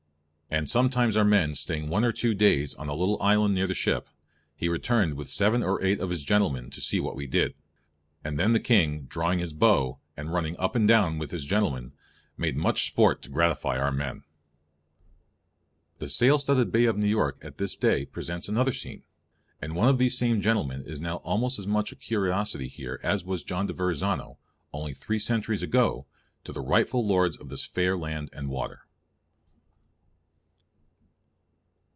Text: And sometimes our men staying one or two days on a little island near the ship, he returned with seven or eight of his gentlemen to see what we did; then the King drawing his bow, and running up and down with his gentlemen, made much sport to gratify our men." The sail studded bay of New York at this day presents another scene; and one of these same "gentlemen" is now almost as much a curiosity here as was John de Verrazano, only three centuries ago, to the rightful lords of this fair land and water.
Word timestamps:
And 0.53 0.69
sometimes 0.69 1.15
our 1.15 1.23
men 1.23 1.55
staying 1.55 1.87
one 1.87 2.03
or 2.03 2.11
two 2.11 2.33
days 2.33 2.75
on 2.75 2.89
a 2.89 2.93
little 2.93 3.23
island 3.23 3.55
near 3.55 3.67
the 3.67 3.73
ship, 3.73 4.09
he 4.53 4.67
returned 4.67 5.13
with 5.13 5.29
seven 5.29 5.63
or 5.63 5.81
eight 5.81 6.01
of 6.01 6.09
his 6.09 6.23
gentlemen 6.23 6.69
to 6.71 6.81
see 6.81 6.99
what 6.99 7.15
we 7.15 7.25
did; 7.25 7.53
then 8.23 8.51
the 8.51 8.59
King 8.59 9.03
drawing 9.05 9.39
his 9.39 9.53
bow, 9.53 9.99
and 10.17 10.33
running 10.33 10.57
up 10.57 10.75
and 10.75 10.85
down 10.89 11.17
with 11.17 11.31
his 11.31 11.45
gentlemen, 11.45 11.93
made 12.35 12.57
much 12.57 12.85
sport 12.85 13.21
to 13.21 13.29
gratify 13.29 13.77
our 13.79 13.93
men." 13.93 14.25
The 15.99 16.09
sail 16.09 16.37
studded 16.37 16.69
bay 16.69 16.83
of 16.83 16.97
New 16.97 17.07
York 17.07 17.39
at 17.41 17.57
this 17.57 17.73
day 17.77 18.05
presents 18.05 18.49
another 18.49 18.73
scene; 18.73 19.03
and 19.61 19.73
one 19.73 19.87
of 19.87 19.99
these 19.99 20.17
same 20.17 20.41
"gentlemen" 20.41 20.83
is 20.85 20.99
now 20.99 21.15
almost 21.23 21.59
as 21.59 21.65
much 21.65 21.93
a 21.93 21.95
curiosity 21.95 22.67
here 22.67 22.99
as 23.03 23.23
was 23.23 23.45
John 23.45 23.67
de 23.67 23.73
Verrazano, 23.73 24.37
only 24.73 24.93
three 24.93 25.17
centuries 25.19 25.63
ago, 25.63 26.07
to 26.43 26.51
the 26.51 26.59
rightful 26.59 27.07
lords 27.07 27.37
of 27.37 27.47
this 27.47 27.63
fair 27.63 27.97
land 27.97 28.29
and 28.33 28.49
water. 28.49 28.81